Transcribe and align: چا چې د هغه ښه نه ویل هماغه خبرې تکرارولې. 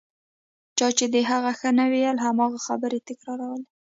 چا 0.77 0.87
چې 0.97 1.05
د 1.13 1.15
هغه 1.29 1.51
ښه 1.59 1.69
نه 1.79 1.85
ویل 1.91 2.17
هماغه 2.25 2.59
خبرې 2.67 2.99
تکرارولې. 3.09 3.67